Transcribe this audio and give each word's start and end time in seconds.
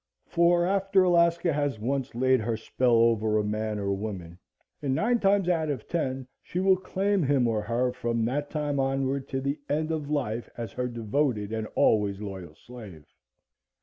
For, 0.25 0.65
after 0.65 1.03
Alaska 1.03 1.53
has 1.53 1.77
once 1.79 2.15
laid 2.15 2.39
her 2.39 2.57
spell 2.57 2.95
over 2.95 3.37
a 3.37 3.43
man 3.43 3.77
or 3.77 3.93
woman, 3.93 4.39
in 4.81 4.95
nine 4.95 5.19
times 5.19 5.47
out 5.47 5.69
of 5.69 5.87
ten, 5.87 6.25
she 6.41 6.59
will 6.59 6.75
claim 6.77 7.21
him 7.21 7.47
or 7.47 7.61
her 7.61 7.93
from 7.93 8.25
that 8.25 8.49
time 8.49 8.79
onward 8.79 9.27
to 9.29 9.39
the 9.41 9.59
end 9.69 9.91
of 9.91 10.09
life 10.09 10.49
as 10.57 10.71
her 10.71 10.87
devoted 10.87 11.53
and 11.53 11.67
always 11.75 12.19
loyal 12.19 12.55
slave. 12.55 13.05